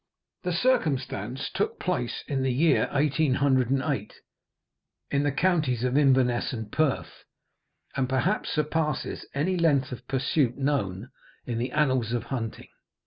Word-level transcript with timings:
The 0.41 0.51
circumstance 0.51 1.51
took 1.53 1.79
place 1.79 2.23
in 2.27 2.41
the 2.41 2.51
year 2.51 2.89
1808, 2.91 4.13
in 5.11 5.21
the 5.21 5.31
counties 5.31 5.83
of 5.83 5.95
Inverness 5.95 6.51
and 6.53 6.71
Perth, 6.71 7.23
and 7.95 8.09
perhaps 8.09 8.49
surpasses 8.49 9.27
any 9.35 9.57
length 9.57 9.91
of 9.91 10.07
pursuit 10.07 10.57
known 10.57 11.09
in 11.45 11.59
the 11.59 11.71
annals 11.71 12.13
of 12.13 12.23
hunting. 12.33 12.69